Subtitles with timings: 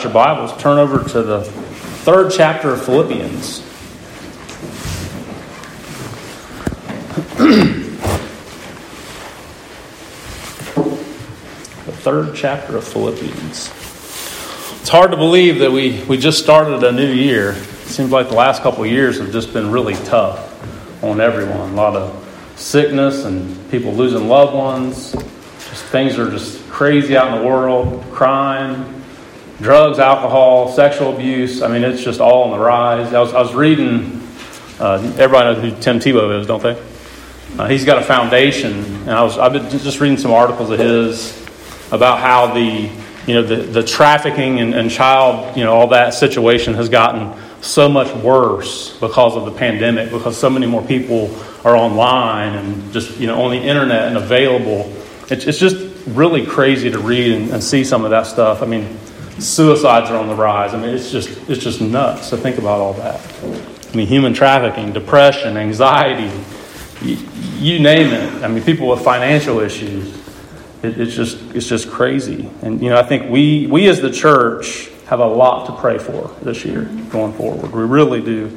[0.00, 1.42] you got your Bibles, turn over to the
[2.04, 3.60] third chapter of Philippians.
[11.84, 13.68] the third chapter of Philippians.
[14.80, 17.52] It's hard to believe that we, we just started a new year.
[17.52, 21.72] It seems like the last couple of years have just been really tough on everyone.
[21.72, 25.12] A lot of sickness and people losing loved ones.
[25.12, 28.02] Just things are just crazy out in the world.
[28.12, 28.99] Crime,
[29.60, 31.62] drugs, alcohol, sexual abuse.
[31.62, 33.12] I mean, it's just all on the rise.
[33.12, 34.26] I was, I was reading,
[34.78, 36.82] uh, everybody knows who Tim Tebow is, don't they?
[37.58, 40.78] Uh, he's got a foundation, and I was, I've been just reading some articles of
[40.78, 41.36] his
[41.92, 42.90] about how the,
[43.26, 47.36] you know, the, the trafficking and, and child, you know, all that situation has gotten
[47.60, 52.92] so much worse because of the pandemic, because so many more people are online and
[52.92, 54.90] just, you know, on the internet and available.
[55.28, 55.76] It's, it's just
[56.06, 58.62] really crazy to read and, and see some of that stuff.
[58.62, 58.98] I mean,
[59.40, 60.74] suicides are on the rise.
[60.74, 63.20] I mean, it's just, it's just nuts to think about all that.
[63.92, 66.30] I mean, human trafficking, depression, anxiety,
[67.02, 67.16] you,
[67.58, 68.44] you name it.
[68.44, 70.14] I mean, people with financial issues.
[70.82, 72.48] It, it's just, it's just crazy.
[72.62, 75.98] And, you know, I think we, we as the church have a lot to pray
[75.98, 77.72] for this year going forward.
[77.72, 78.56] We really do.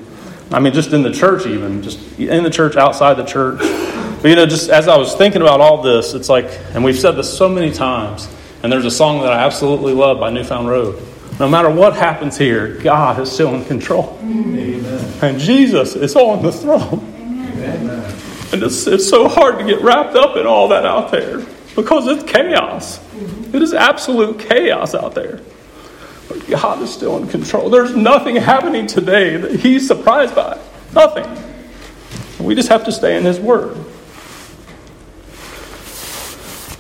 [0.52, 3.60] I mean, just in the church, even just in the church, outside the church.
[4.22, 7.00] But you know, just as I was thinking about all this, it's like, and we've
[7.00, 8.30] said this so many times.
[8.64, 11.02] And there's a song that I absolutely love by New Found Road.
[11.38, 14.18] No matter what happens here, God is still in control.
[14.22, 15.14] Amen.
[15.22, 17.00] And Jesus is on the throne.
[17.14, 17.90] Amen.
[18.54, 22.08] And it's, it's so hard to get wrapped up in all that out there because
[22.08, 23.02] it's chaos.
[23.52, 25.42] It is absolute chaos out there.
[26.30, 27.70] But God is still in control.
[27.70, 30.58] There's nothing happening today that He's surprised by.
[30.94, 31.26] Nothing.
[32.40, 33.76] We just have to stay in His Word.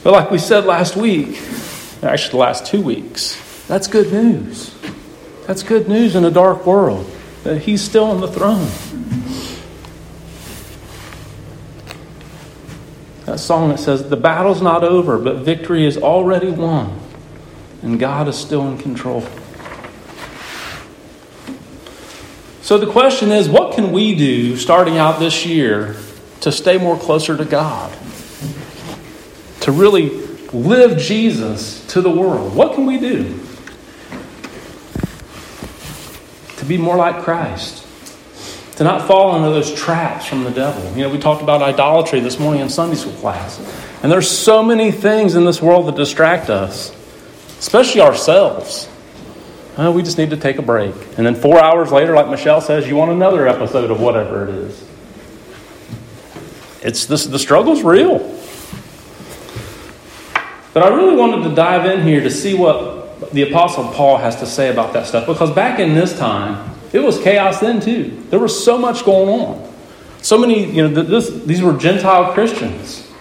[0.03, 1.41] But like we said last week,
[2.03, 4.73] actually the last two weeks, that's good news.
[5.47, 7.09] That's good news in a dark world
[7.43, 8.69] that He's still on the throne.
[13.25, 16.99] That song that says, The battle's not over, but victory is already won,
[17.81, 19.25] and God is still in control.
[22.61, 25.97] So the question is what can we do starting out this year
[26.41, 27.91] to stay more closer to God?
[29.61, 32.55] To really live Jesus to the world?
[32.55, 33.39] What can we do?
[36.57, 37.83] To be more like Christ
[38.77, 40.83] to not fall into those traps from the devil.
[40.97, 43.59] You know, we talked about idolatry this morning in Sunday school class.
[44.01, 46.91] And there's so many things in this world that distract us,
[47.59, 48.89] especially ourselves.
[49.77, 50.93] Uh, we just need to take a break.
[51.17, 54.55] And then four hours later, like Michelle says, you want another episode of whatever it
[54.55, 54.85] is.
[56.81, 58.19] It's this, the struggle's real.
[60.73, 64.35] But I really wanted to dive in here to see what the Apostle Paul has
[64.37, 65.27] to say about that stuff.
[65.27, 68.23] Because back in this time, it was chaos then too.
[68.29, 69.73] There was so much going on.
[70.21, 73.11] So many, you know, this, these were Gentile Christians.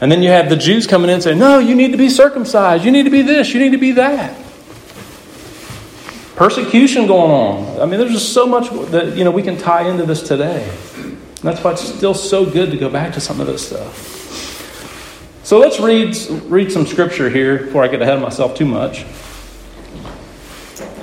[0.00, 2.10] And then you have the Jews coming in and saying, no, you need to be
[2.10, 2.84] circumcised.
[2.84, 3.54] You need to be this.
[3.54, 4.36] You need to be that.
[6.36, 7.80] Persecution going on.
[7.80, 10.70] I mean, there's just so much that, you know, we can tie into this today.
[10.96, 14.25] And that's why it's still so good to go back to some of this stuff.
[15.46, 16.16] So let's read,
[16.50, 19.06] read some scripture here before I get ahead of myself too much.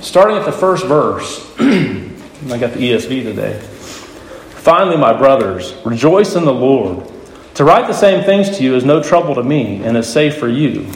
[0.02, 3.58] Starting at the first verse, I got the ESV today.
[3.62, 7.10] Finally, my brothers, rejoice in the Lord.
[7.54, 10.36] To write the same things to you is no trouble to me and is safe
[10.36, 10.92] for you.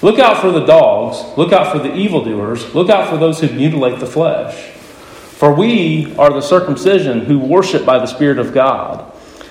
[0.00, 3.48] Look out for the dogs, look out for the evildoers, look out for those who
[3.48, 4.70] mutilate the flesh.
[4.70, 9.13] For we are the circumcision who worship by the Spirit of God,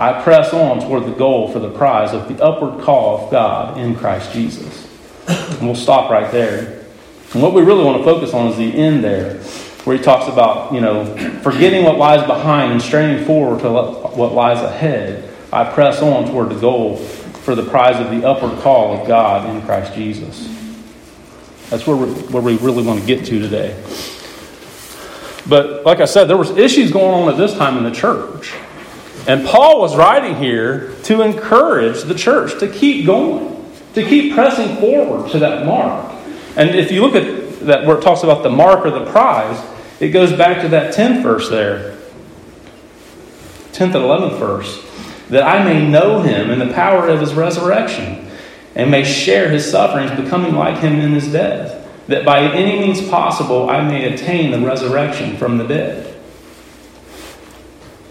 [0.00, 3.76] I press on toward the goal for the prize of the upward call of God
[3.76, 4.88] in Christ Jesus.
[5.28, 6.86] And we'll stop right there.
[7.34, 9.34] And what we really want to focus on is the end there,
[9.84, 11.04] where he talks about, you know,
[11.42, 15.30] forgetting what lies behind and straining forward to what lies ahead.
[15.52, 19.54] I press on toward the goal for the prize of the upward call of God
[19.54, 20.48] in Christ Jesus.
[21.68, 23.78] That's where, where we really want to get to today.
[25.46, 28.54] But like I said, there was issues going on at this time in the church.
[29.26, 34.76] And Paul was writing here to encourage the church to keep going, to keep pressing
[34.76, 36.12] forward to that mark.
[36.56, 39.62] And if you look at that where it talks about the mark or the prize,
[40.00, 41.96] it goes back to that 10th verse there.
[43.72, 44.86] 10th and 11th verse.
[45.28, 48.28] That I may know him and the power of his resurrection,
[48.74, 53.08] and may share his sufferings, becoming like him in his death that by any means
[53.08, 56.09] possible I may attain the resurrection from the dead.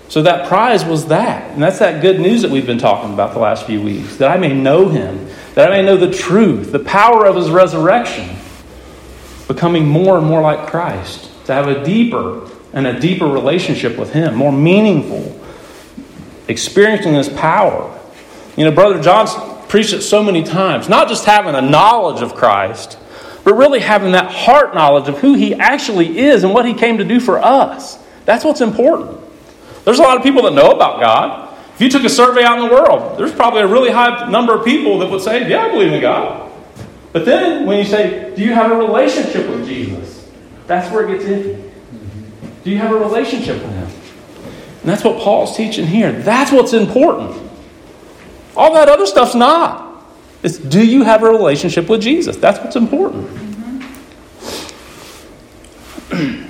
[0.09, 1.51] So that prize was that.
[1.51, 4.29] And that's that good news that we've been talking about the last few weeks that
[4.29, 8.35] I may know him, that I may know the truth, the power of his resurrection,
[9.47, 14.11] becoming more and more like Christ, to have a deeper and a deeper relationship with
[14.11, 15.39] him, more meaningful,
[16.47, 17.97] experiencing his power.
[18.57, 19.31] You know, Brother John's
[19.69, 22.97] preached it so many times, not just having a knowledge of Christ
[23.43, 26.97] but really having that heart knowledge of who He actually is and what He came
[26.97, 27.97] to do for us.
[28.25, 29.18] That's what's important.
[29.89, 31.57] There's a lot of people that know about God.
[31.73, 34.53] If you took a survey out in the world, there's probably a really high number
[34.53, 36.51] of people that would say, Yeah, I believe in God.
[37.11, 40.29] But then when you say, Do you have a relationship with Jesus?
[40.67, 41.71] That's where it gets iffy.
[42.63, 43.87] Do you have a relationship with Him?
[44.81, 46.11] And that's what Paul's teaching here.
[46.11, 47.35] That's what's important.
[48.55, 50.05] All that other stuff's not.
[50.43, 52.37] It's do you have a relationship with Jesus?
[52.37, 53.27] That's what's important.
[56.09, 56.48] Mm-hmm.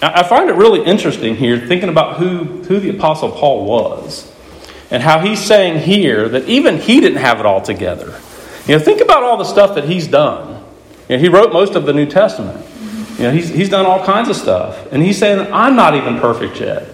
[0.00, 4.32] I find it really interesting here thinking about who, who the Apostle Paul was
[4.90, 8.20] and how he's saying here that even he didn't have it all together.
[8.66, 10.62] You know, think about all the stuff that he's done.
[11.08, 12.64] You know, he wrote most of the New Testament.
[13.16, 14.92] You know, he's, he's done all kinds of stuff.
[14.92, 16.86] And he's saying, I'm not even perfect yet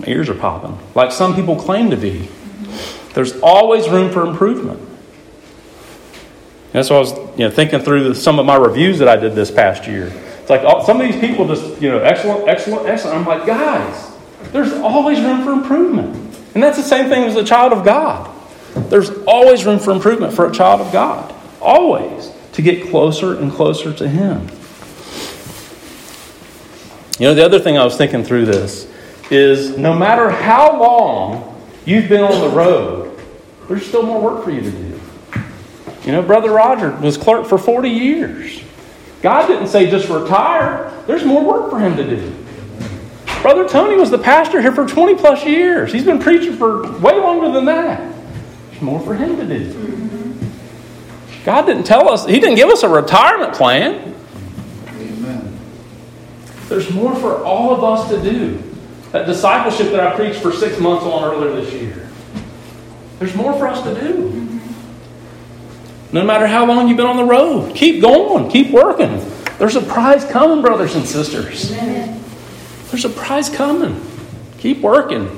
[0.00, 2.28] My ears are popping, like some people claim to be.
[3.12, 4.80] There's always room for improvement.
[6.72, 9.34] That's why I was you know, thinking through some of my reviews that I did
[9.34, 10.12] this past year.
[10.46, 13.18] It's like all, some of these people just, you know, excellent, excellent, excellent.
[13.18, 14.12] I'm like, guys,
[14.52, 16.14] there's always room for improvement.
[16.54, 18.32] And that's the same thing as a child of God.
[18.88, 21.34] There's always room for improvement for a child of God.
[21.60, 22.30] Always.
[22.52, 24.42] To get closer and closer to Him.
[27.18, 28.88] You know, the other thing I was thinking through this
[29.32, 33.20] is no matter how long you've been on the road,
[33.66, 35.00] there's still more work for you to do.
[36.04, 38.62] You know, Brother Roger was clerk for 40 years.
[39.22, 42.34] God didn't say just retire, there's more work for him to do.
[43.42, 45.92] Brother Tony was the pastor here for 20 plus years.
[45.92, 48.12] He's been preaching for way longer than that.
[48.70, 49.96] There's more for him to do.
[51.44, 54.14] God didn't tell us, He didn't give us a retirement plan.
[54.88, 55.58] Amen.
[56.68, 58.60] There's more for all of us to do.
[59.12, 62.10] That discipleship that I preached for six months on earlier this year.
[63.20, 64.45] There's more for us to do.
[66.16, 69.22] No matter how long you've been on the road, keep going, keep working.
[69.58, 71.68] There's a prize coming, brothers and sisters.
[71.68, 74.00] There's a prize coming.
[74.56, 75.28] Keep working.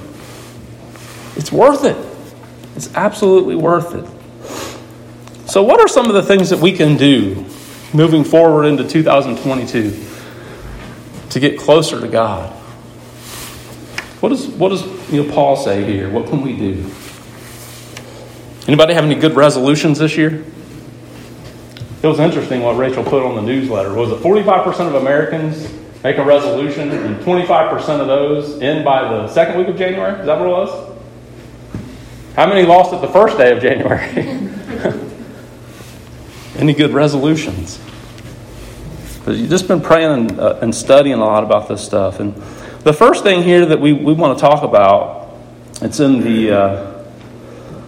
[1.35, 1.97] It's worth it.
[2.77, 5.51] It's absolutely worth it.
[5.51, 7.45] So, what are some of the things that we can do
[7.93, 10.01] moving forward into 2022
[11.31, 12.53] to get closer to God?
[14.21, 16.09] What does, what does you know, Paul say here?
[16.09, 16.89] What can we do?
[18.69, 20.45] Anybody have any good resolutions this year?
[22.09, 23.93] It was interesting what Rachel put on the newsletter.
[23.93, 25.71] Was it 45% of Americans
[26.03, 30.19] make a resolution and 25% of those end by the second week of January?
[30.19, 30.99] Is that what it was?
[32.35, 34.09] How many lost it the first day of January?
[36.57, 37.79] Any good resolutions?
[39.19, 42.21] Because you've just been praying and, uh, and studying a lot about this stuff.
[42.21, 42.35] And
[42.85, 45.37] the first thing here that we, we want to talk about,
[45.83, 47.05] it's in the uh,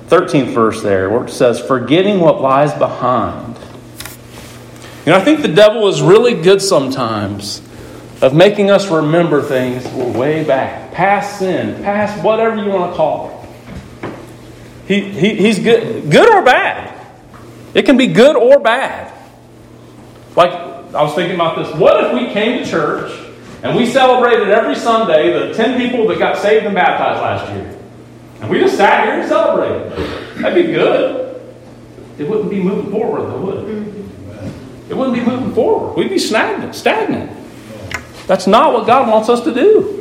[0.09, 3.49] 13th verse there, where it says, forgetting what lies behind.
[5.10, 7.60] You know, I think the devil is really good sometimes
[8.22, 9.84] of making us remember things
[10.16, 13.48] way back, past sin, past whatever you want to call
[14.04, 14.12] it.
[14.86, 16.96] He, he, he's good, good or bad.
[17.74, 19.12] It can be good or bad.
[20.36, 21.74] Like, I was thinking about this.
[21.74, 23.10] What if we came to church
[23.64, 27.76] and we celebrated every Sunday the 10 people that got saved and baptized last year,
[28.42, 29.90] and we just sat here and celebrated,
[30.40, 31.42] that'd be good.
[32.16, 33.66] It wouldn't be moving forward, though, would it?
[33.66, 33.89] Mm-hmm.
[34.90, 35.96] It wouldn't be moving forward.
[35.96, 36.74] We'd be stagnant.
[36.74, 37.31] stagnant.
[38.26, 39.96] That's not what God wants us to do.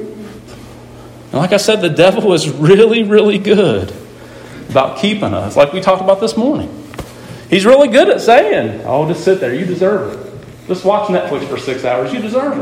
[1.26, 3.94] And like I said, the devil is really, really good
[4.70, 6.76] about keeping us, like we talked about this morning.
[7.50, 9.54] He's really good at saying, Oh, just sit there.
[9.54, 10.68] You deserve it.
[10.68, 12.14] Just watch Netflix for six hours.
[12.14, 12.58] You deserve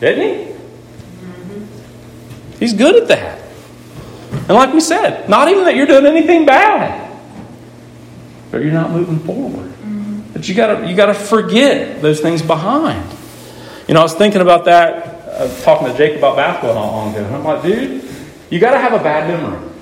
[0.00, 0.06] it.
[0.06, 0.52] Isn't he?
[2.58, 3.42] He's good at that.
[4.32, 7.18] And like we said, not even that you're doing anything bad,
[8.50, 9.71] but you're not moving forward.
[10.32, 13.04] But you gotta you gotta forget those things behind.
[13.88, 17.14] You know, I was thinking about that, uh, talking to Jake about basketball not long
[17.14, 18.04] ago, and I'm like, dude,
[18.50, 19.72] you gotta have a bad memory.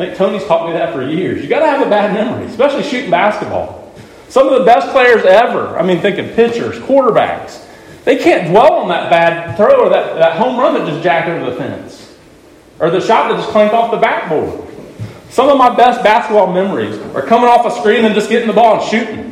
[0.00, 1.42] I think Tony's taught me that for years.
[1.42, 3.92] You got to have a bad memory, especially shooting basketball.
[4.30, 7.66] Some of the best players ever, I mean, thinking pitchers, quarterbacks,
[8.04, 11.28] they can't dwell on that bad throw or that, that home run that just jacked
[11.28, 12.16] over the fence
[12.78, 14.66] or the shot that just clanked off the backboard.
[15.28, 18.54] Some of my best basketball memories are coming off a screen and just getting the
[18.54, 19.29] ball and shooting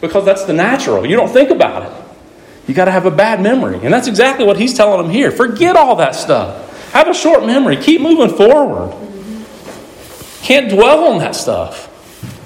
[0.00, 1.06] because that's the natural.
[1.06, 2.04] You don't think about it.
[2.68, 3.80] You got to have a bad memory.
[3.82, 5.30] And that's exactly what he's telling them here.
[5.30, 6.90] Forget all that stuff.
[6.92, 7.76] Have a short memory.
[7.76, 8.94] Keep moving forward.
[10.42, 11.86] Can't dwell on that stuff.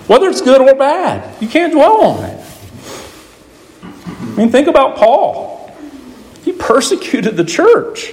[0.09, 2.45] Whether it's good or bad, you can't dwell on it.
[3.83, 5.75] I mean, think about Paul.
[6.43, 8.13] He persecuted the church.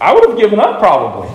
[0.00, 1.28] I would have given up probably.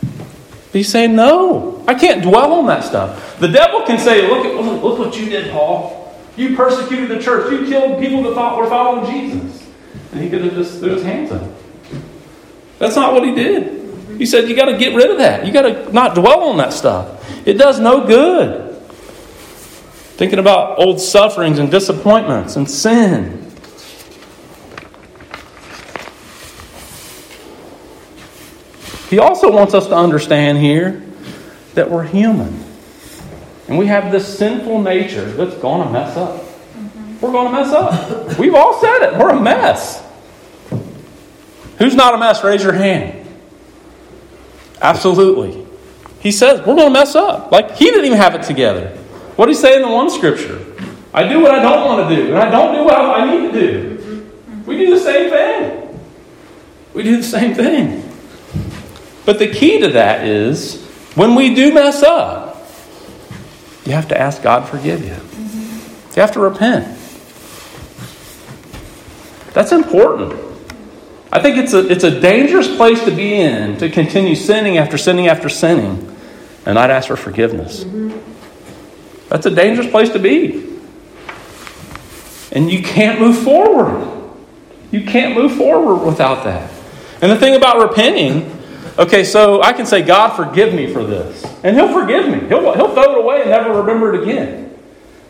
[0.00, 3.25] But he's saying, no, I can't dwell on that stuff.
[3.38, 6.14] The devil can say, look, at, look what you did, Paul.
[6.36, 7.50] You persecuted the church.
[7.50, 9.68] You killed people that thought were following Jesus.
[10.12, 11.50] And he could have just threw his hands up.
[12.78, 14.18] That's not what he did.
[14.18, 15.46] He said, You got to get rid of that.
[15.46, 17.46] You got to not dwell on that stuff.
[17.46, 18.74] It does no good.
[20.16, 23.42] Thinking about old sufferings and disappointments and sin.
[29.10, 31.02] He also wants us to understand here
[31.74, 32.65] that we're human.
[33.68, 36.44] And we have this sinful nature that's going to mess up.
[37.20, 38.38] We're going to mess up.
[38.38, 39.18] We've all said it.
[39.18, 40.04] We're a mess.
[41.78, 42.44] Who's not a mess?
[42.44, 43.26] Raise your hand.
[44.80, 45.66] Absolutely.
[46.20, 47.50] He says, we're going to mess up.
[47.50, 48.96] Like, he didn't even have it together.
[49.36, 50.64] What did he say in the one scripture?
[51.12, 53.52] I do what I don't want to do, and I don't do what I need
[53.52, 54.30] to do.
[54.66, 56.00] We do the same thing.
[56.92, 58.02] We do the same thing.
[59.24, 60.82] But the key to that is
[61.14, 62.45] when we do mess up,
[63.86, 65.16] you have to ask God forgive you.
[66.14, 66.86] You have to repent.
[69.52, 70.34] That's important.
[71.32, 74.96] I think it's a, it's a dangerous place to be in to continue sinning after
[74.96, 76.16] sinning after sinning
[76.64, 77.84] and not ask for forgiveness.
[77.84, 78.18] Mm-hmm.
[79.28, 80.78] That's a dangerous place to be.
[82.52, 84.32] And you can't move forward.
[84.90, 86.70] You can't move forward without that.
[87.20, 88.50] And the thing about repenting,
[88.98, 91.44] okay, so I can say, God, forgive me for this.
[91.66, 92.46] And He'll forgive me.
[92.46, 94.78] He'll, he'll throw it away and never remember it again.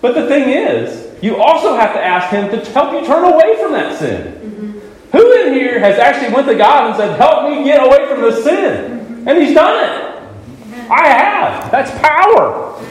[0.02, 3.56] But the thing is, you also have to ask Him to help you turn away
[3.56, 4.34] from that sin.
[4.34, 5.16] Mm-hmm.
[5.16, 8.20] Who in here has actually went to God and said, Help me get away from
[8.20, 9.00] this sin?
[9.00, 9.28] Mm-hmm.
[9.28, 10.90] And He's done it.
[10.90, 11.70] I have.
[11.70, 12.82] That's power.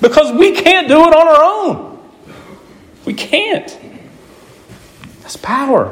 [0.00, 2.02] Because we can't do it on our own.
[3.04, 3.78] We can't.
[5.20, 5.88] That's power.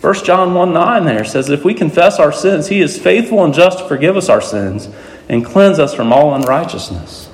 [0.00, 3.54] 1 John 1 9 there says, If we confess our sins, He is faithful and
[3.54, 4.88] just to forgive us our sins
[5.28, 7.28] and cleanse us from all unrighteousness.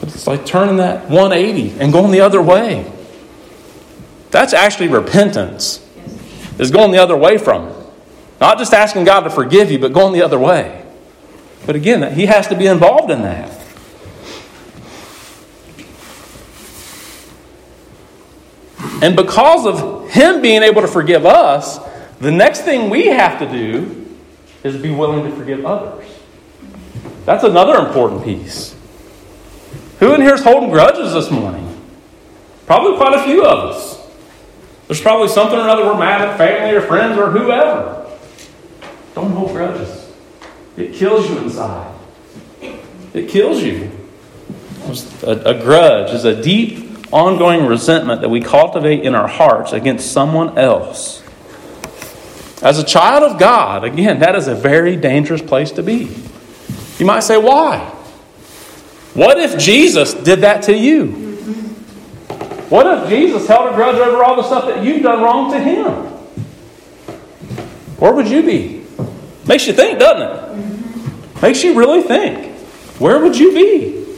[0.00, 2.90] But it's like turning that 180 and going the other way.
[4.30, 5.82] That's actually repentance
[6.58, 7.76] is going the other way from it.
[8.40, 10.84] Not just asking God to forgive you, but going the other way.
[11.64, 13.50] But again, He has to be involved in that.
[19.02, 21.78] And because of Him being able to forgive us,
[22.18, 24.06] the next thing we have to do
[24.64, 26.15] is be willing to forgive others.
[27.26, 28.76] That's another important piece.
[29.98, 31.64] Who in here is holding grudges this morning?
[32.66, 34.00] Probably quite a few of us.
[34.86, 38.06] There's probably something or another we're mad at family or friends or whoever.
[39.16, 40.12] Don't hold grudges.
[40.76, 41.92] It kills you inside.
[43.12, 43.90] It kills you.
[45.24, 50.12] A, a grudge is a deep, ongoing resentment that we cultivate in our hearts against
[50.12, 51.24] someone else.
[52.62, 56.14] As a child of God, again, that is a very dangerous place to be.
[56.98, 57.78] You might say, why?
[59.14, 61.24] What if Jesus did that to you?
[62.68, 65.60] What if Jesus held a grudge over all the stuff that you've done wrong to
[65.60, 65.88] him?
[67.98, 68.84] Where would you be?
[69.46, 71.42] Makes you think, doesn't it?
[71.42, 72.54] Makes you really think.
[72.98, 74.16] Where would you be?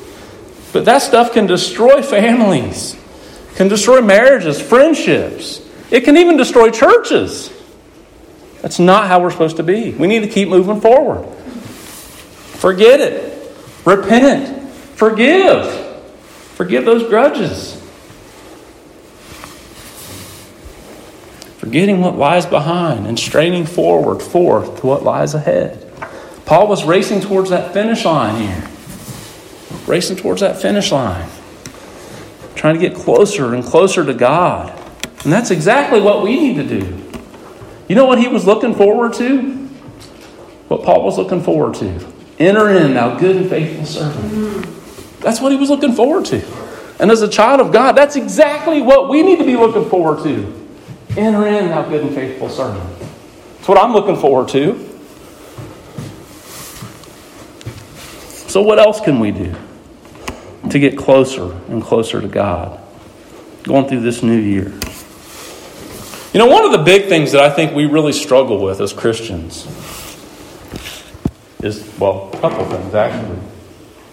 [0.72, 2.96] But that stuff can destroy families,
[3.56, 5.60] can destroy marriages, friendships.
[5.90, 7.52] It can even destroy churches.
[8.62, 9.92] That's not how we're supposed to be.
[9.92, 11.26] We need to keep moving forward.
[12.58, 13.52] Forget it.
[13.84, 14.68] Repent.
[14.96, 15.86] Forgive.
[16.56, 17.80] Forgive those grudges.
[21.58, 25.88] Forgetting what lies behind and straining forward, forth to what lies ahead.
[26.46, 28.68] Paul was racing towards that finish line here.
[29.86, 31.28] Racing towards that finish line.
[32.56, 34.76] Trying to get closer and closer to God.
[35.22, 37.04] And that's exactly what we need to do.
[37.86, 39.52] You know what he was looking forward to?
[40.66, 42.17] What Paul was looking forward to.
[42.38, 44.66] Enter in, thou good and faithful servant.
[45.20, 46.44] That's what he was looking forward to.
[47.00, 50.22] And as a child of God, that's exactly what we need to be looking forward
[50.24, 50.68] to.
[51.16, 52.98] Enter in, thou good and faithful servant.
[53.56, 54.84] That's what I'm looking forward to.
[58.48, 59.54] So, what else can we do
[60.70, 62.80] to get closer and closer to God
[63.64, 64.72] going through this new year?
[66.32, 68.92] You know, one of the big things that I think we really struggle with as
[68.92, 69.66] Christians
[71.62, 73.38] is, well, a couple things actually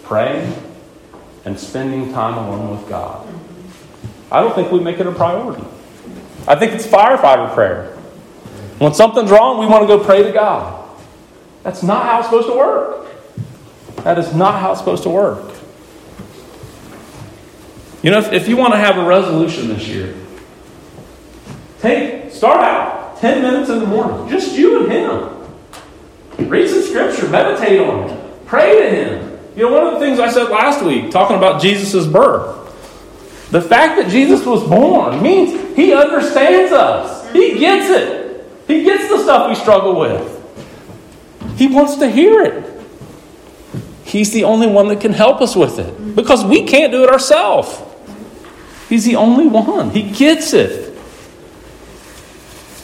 [0.02, 0.52] praying
[1.44, 3.26] and spending time alone with God.
[4.30, 5.64] I don't think we make it a priority.
[6.48, 7.92] I think it's firefighter prayer.
[8.78, 10.88] When something's wrong, we want to go pray to God.
[11.62, 13.06] That's not how it's supposed to work.
[14.04, 15.54] That is not how it's supposed to work.
[18.02, 20.14] You know, if, if you want to have a resolution this year,
[21.80, 25.35] take start out 10 minutes in the morning, just you and him.
[26.38, 29.38] Read some scripture, meditate on it, pray to him.
[29.56, 33.62] You know, one of the things I said last week, talking about Jesus' birth, the
[33.62, 37.32] fact that Jesus was born means he understands us.
[37.32, 38.44] He gets it.
[38.66, 40.32] He gets the stuff we struggle with.
[41.56, 42.72] He wants to hear it.
[44.04, 47.10] He's the only one that can help us with it because we can't do it
[47.10, 47.80] ourselves.
[48.88, 49.90] He's the only one.
[49.90, 50.96] He gets it.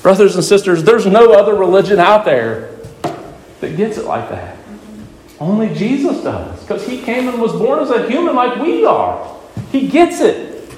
[0.02, 2.71] Brothers and sisters, there's no other religion out there
[3.62, 4.56] that gets it like that.
[5.38, 9.36] Only Jesus does because he came and was born as a human like we are.
[9.70, 10.68] He gets it.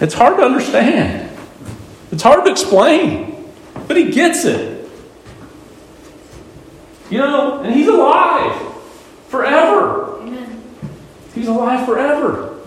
[0.00, 1.36] It's hard to understand.
[2.12, 3.52] It's hard to explain,
[3.88, 4.88] but he gets it.
[7.10, 8.56] You know, and he's alive
[9.28, 10.20] forever.
[10.20, 10.62] Amen.
[11.34, 12.60] He's alive forever.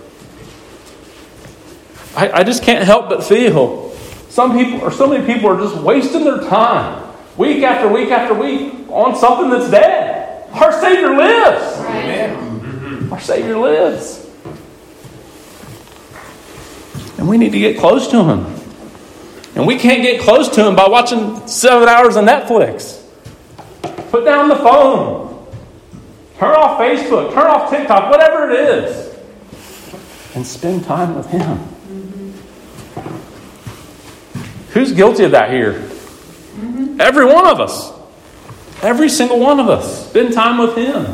[2.15, 3.92] I, I just can't help but feel
[4.33, 8.33] some people, or so many people, are just wasting their time week after week after
[8.33, 10.49] week on something that's dead.
[10.53, 11.79] Our Savior lives.
[11.81, 12.59] Amen.
[12.59, 13.13] Mm-hmm.
[13.13, 14.27] Our Savior lives.
[17.19, 18.47] And we need to get close to Him.
[19.53, 23.03] And we can't get close to Him by watching seven hours of Netflix.
[24.09, 25.47] Put down the phone.
[26.39, 27.35] Turn off Facebook.
[27.35, 29.15] Turn off TikTok, whatever it is.
[30.33, 31.72] And spend time with Him.
[34.73, 35.73] Who's guilty of that here?
[35.73, 36.99] Mm-hmm.
[36.99, 37.91] Every one of us.
[38.81, 40.09] Every single one of us.
[40.09, 41.05] Spend time with Him.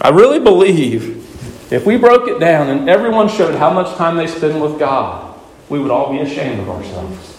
[0.00, 4.26] I really believe if we broke it down and everyone showed how much time they
[4.26, 7.36] spend with God, we would all be ashamed of ourselves.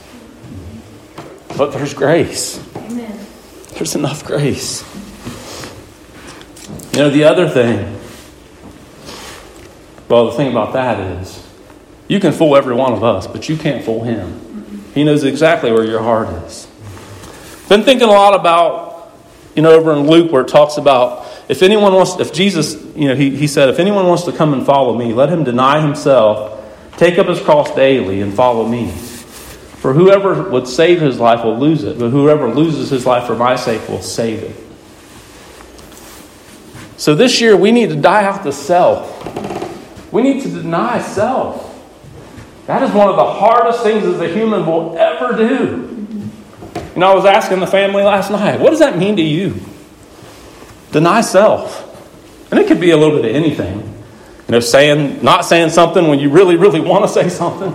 [1.58, 2.64] But there's grace.
[2.76, 3.20] Amen.
[3.74, 4.84] There's enough grace.
[6.94, 8.00] You know, the other thing,
[10.08, 11.49] well, the thing about that is,
[12.10, 14.84] you can fool every one of us, but you can't fool him.
[14.94, 16.68] He knows exactly where your heart is.
[17.70, 19.14] Been thinking a lot about,
[19.56, 23.08] you know, over in Luke where it talks about if anyone wants, if Jesus, you
[23.08, 25.82] know, he, he said, if anyone wants to come and follow me, let him deny
[25.82, 26.64] himself,
[26.98, 28.92] take up his cross daily, and follow me.
[28.92, 33.36] For whoever would save his life will lose it, but whoever loses his life for
[33.36, 34.56] my sake will save it.
[36.98, 39.16] So this year we need to die out to self.
[40.12, 41.69] We need to deny self.
[42.70, 46.06] That is one of the hardest things as a human will ever do.
[46.94, 49.60] You know, I was asking the family last night, what does that mean to you?
[50.92, 51.88] Deny self.
[52.52, 53.80] And it could be a little bit of anything.
[53.80, 57.72] You know, saying, not saying something when you really, really want to say something.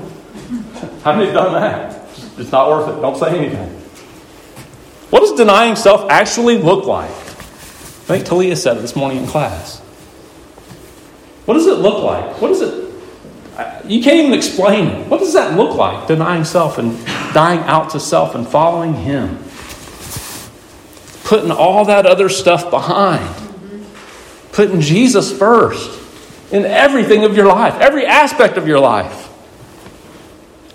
[1.02, 2.08] How many have done that?
[2.38, 3.00] It's not worth it.
[3.00, 3.68] Don't say anything.
[5.10, 7.10] What does denying self actually look like?
[7.10, 9.80] I think Talia said it this morning in class.
[11.46, 12.40] What does it look like?
[12.40, 12.83] What does it
[13.86, 15.08] you can't even explain it.
[15.08, 16.06] What does that look like?
[16.06, 19.44] Denying self and dying out to self and following Him
[21.24, 23.34] putting all that other stuff behind,
[24.52, 26.00] putting Jesus first
[26.52, 29.22] in everything of your life, every aspect of your life.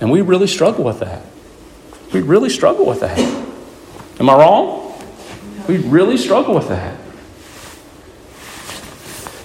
[0.02, 1.24] And we really struggle with that.
[2.14, 3.18] We really struggle with that.
[4.20, 5.00] Am I wrong?
[5.68, 6.98] We really struggle with that.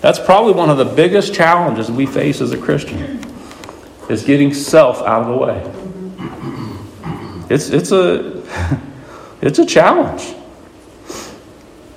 [0.00, 2.98] That's probably one of the biggest challenges we face as a Christian
[4.08, 5.84] is getting self out of the way.
[7.50, 8.42] It's, it's, a,
[9.42, 10.34] it's a challenge.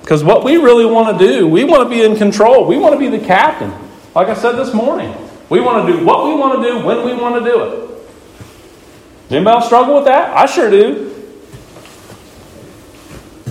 [0.02, 2.65] Because what we really want to do, we want to be in control.
[2.65, 3.74] We want to be the captain.
[4.15, 5.13] Like I said this morning,
[5.50, 7.88] we want to do what we want to do when we want to do it.
[9.30, 10.36] Anybody struggle with that?
[10.36, 11.13] I sure do.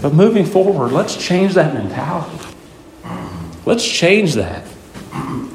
[0.00, 2.54] But moving forward, let's change that mentality.
[3.66, 4.66] Let's change that.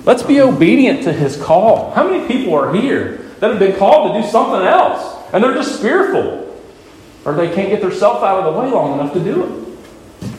[0.04, 1.92] Let's be obedient to his call.
[1.92, 5.54] How many people are here that have been called to do something else and they're
[5.54, 6.40] just fearful
[7.24, 10.32] or they can't get themselves out of the way long enough to do it?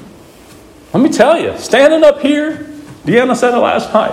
[0.92, 2.68] Let me tell you, standing up here,
[3.04, 4.12] Deanna said it last night,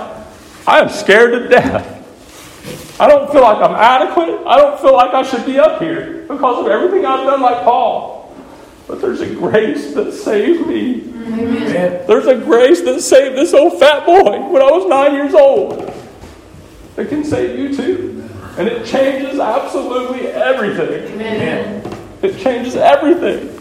[0.67, 1.95] I am scared to death.
[2.99, 4.45] I don't feel like I'm adequate.
[4.45, 7.63] I don't feel like I should be up here because of everything I've done like
[7.63, 8.18] Paul.
[8.89, 11.03] But there's a grace that saved me.
[11.03, 12.07] Amen.
[12.07, 15.93] There's a grace that saved this old fat boy when I was nine years old.
[16.97, 18.27] It can save you too.
[18.57, 21.13] And it changes absolutely everything.
[21.13, 21.97] Amen.
[22.23, 23.55] It changes everything.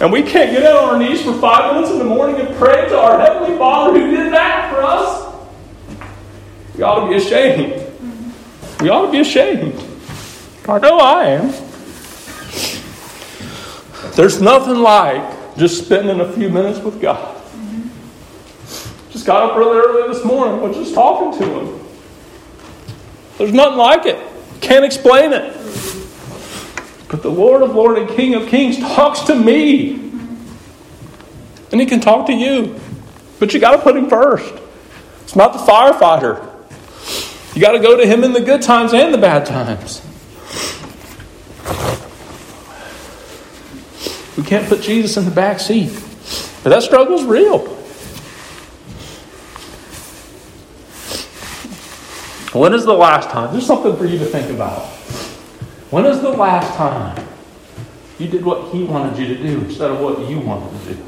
[0.00, 2.56] And we can't get out on our knees for five minutes in the morning and
[2.56, 5.26] pray to our Heavenly Father who did that for us.
[6.74, 7.82] We ought to be ashamed.
[8.80, 9.78] We ought to be ashamed.
[10.66, 11.65] I know I am.
[14.16, 17.36] There's nothing like just spending a few minutes with God.
[17.36, 19.10] Mm-hmm.
[19.10, 21.86] Just got up really early this morning, was just talking to Him.
[23.36, 24.18] There's nothing like it.
[24.62, 25.52] Can't explain it.
[27.08, 29.96] But the Lord of Lords and King of Kings talks to me.
[31.70, 32.80] And He can talk to you.
[33.38, 34.54] But you got to put Him first.
[35.24, 36.42] It's not the firefighter.
[37.54, 40.00] You got to go to Him in the good times and the bad times.
[44.36, 45.92] We can't put Jesus in the back seat.
[46.62, 47.58] But that struggle is real.
[52.52, 53.52] When is the last time?
[53.52, 54.82] There's something for you to think about.
[55.90, 57.26] When is the last time
[58.18, 61.02] you did what He wanted you to do instead of what you wanted to do?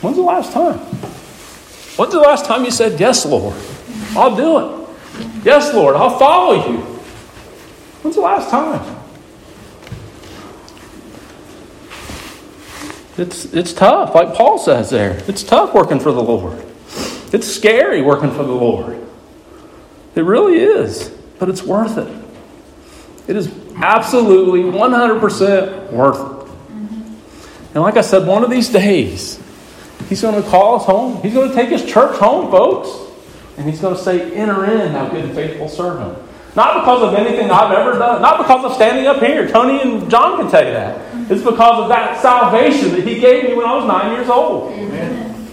[0.00, 0.78] When's the last time?
[1.96, 3.56] When's the last time you said, Yes, Lord,
[4.10, 4.88] I'll do it?
[5.44, 6.78] Yes, Lord, I'll follow you.
[8.02, 9.01] When's the last time?
[13.18, 15.22] It's, it's tough, like Paul says there.
[15.28, 16.64] It's tough working for the Lord.
[17.32, 18.98] It's scary working for the Lord.
[20.14, 22.22] It really is, but it's worth it.
[23.28, 26.42] It is absolutely 100% worth it.
[27.74, 29.40] And like I said, one of these days,
[30.08, 31.22] He's going to call us home.
[31.22, 32.90] He's going to take His church home, folks.
[33.56, 36.18] And He's going to say, Enter in, thou good and faithful servant.
[36.54, 39.48] Not because of anything I've ever done, not because of standing up here.
[39.48, 41.11] Tony and John can tell you that.
[41.30, 44.72] It's because of that salvation that He gave me when I was nine years old.
[44.72, 45.48] Amen.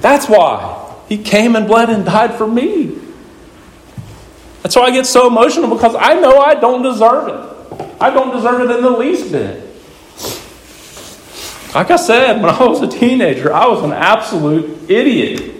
[0.00, 2.98] That's why He came and bled and died for me.
[4.62, 7.92] That's why I get so emotional because I know I don't deserve it.
[8.00, 9.62] I don't deserve it in the least bit.
[11.74, 15.54] Like I said, when I was a teenager, I was an absolute idiot.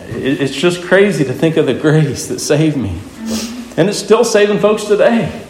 [0.00, 2.98] It's just crazy to think of the grace that saved me.
[3.76, 5.44] And it's still saving folks today.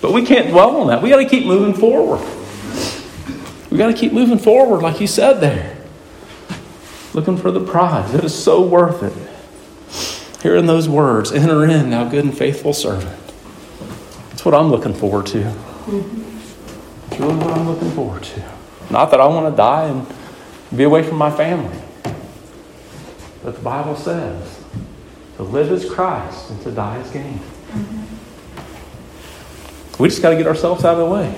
[0.00, 1.02] But we can't dwell on that.
[1.02, 2.24] We got to keep moving forward.
[3.70, 5.76] We got to keep moving forward, like you said there.
[7.14, 8.14] Looking for the prize.
[8.14, 10.42] It is so worth it.
[10.42, 13.18] Hearing those words, enter in, now good and faithful servant.
[14.30, 15.40] That's what I'm looking forward to.
[15.40, 18.44] It's really what I'm looking forward to.
[18.90, 20.06] Not that I want to die and
[20.76, 21.76] be away from my family.
[23.42, 24.62] But the Bible says
[25.36, 27.40] to live as Christ and to die as gain.
[29.98, 31.36] We just got to get ourselves out of the way.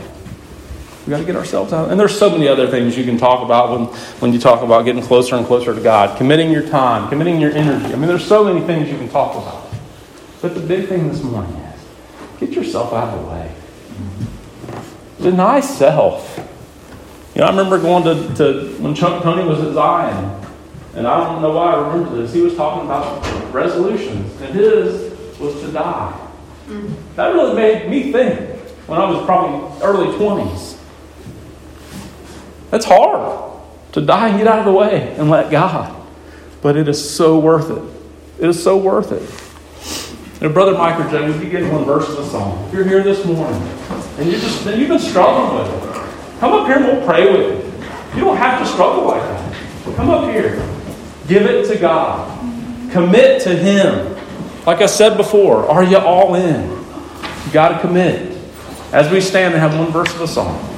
[1.06, 1.90] We got to get ourselves out.
[1.90, 3.86] And there's so many other things you can talk about when,
[4.20, 7.52] when you talk about getting closer and closer to God, committing your time, committing your
[7.52, 7.86] energy.
[7.86, 9.72] I mean, there's so many things you can talk about.
[10.42, 11.80] But the big thing this morning is
[12.38, 13.54] get yourself out of the way.
[15.20, 16.38] Deny self.
[17.34, 20.46] You know, I remember going to, to when Chuck Tony was at Zion,
[20.94, 22.32] and I don't know why I remember this.
[22.32, 26.28] He was talking about resolutions, and his was to die.
[26.68, 26.94] Mm.
[27.16, 28.49] That really made me think
[28.90, 30.76] when I was probably early 20s.
[32.70, 35.96] That's hard to die and get out of the way and let God.
[36.60, 38.42] But it is so worth it.
[38.42, 39.22] It is so worth it.
[40.42, 43.24] And Brother Joe, if you get one verse of the song, if you're here this
[43.24, 43.62] morning
[44.18, 48.18] and you've been struggling with it, come up here and we'll pray with you.
[48.18, 49.54] You don't have to struggle like that.
[49.94, 50.56] Come up here.
[51.28, 52.28] Give it to God.
[52.90, 54.16] Commit to Him.
[54.66, 56.70] Like I said before, are you all in?
[56.70, 58.29] You got to commit.
[58.92, 60.69] As we stand and have one verse of the song.